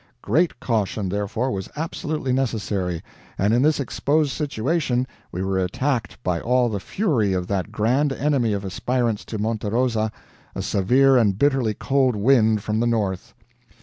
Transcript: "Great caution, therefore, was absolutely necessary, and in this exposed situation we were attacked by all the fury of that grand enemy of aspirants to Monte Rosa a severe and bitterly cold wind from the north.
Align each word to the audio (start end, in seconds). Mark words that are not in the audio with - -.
"Great 0.23 0.59
caution, 0.59 1.09
therefore, 1.09 1.51
was 1.51 1.69
absolutely 1.75 2.33
necessary, 2.33 3.03
and 3.37 3.53
in 3.53 3.61
this 3.61 3.79
exposed 3.79 4.31
situation 4.31 5.05
we 5.31 5.43
were 5.43 5.59
attacked 5.59 6.17
by 6.23 6.39
all 6.41 6.69
the 6.69 6.79
fury 6.79 7.33
of 7.33 7.45
that 7.45 7.71
grand 7.71 8.11
enemy 8.11 8.51
of 8.51 8.65
aspirants 8.65 9.23
to 9.23 9.37
Monte 9.37 9.69
Rosa 9.69 10.11
a 10.55 10.63
severe 10.63 11.17
and 11.17 11.37
bitterly 11.37 11.75
cold 11.75 12.15
wind 12.15 12.63
from 12.63 12.79
the 12.79 12.87
north. 12.87 13.35